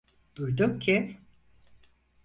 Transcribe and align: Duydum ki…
Duydum 0.35 0.79
ki… 0.79 1.17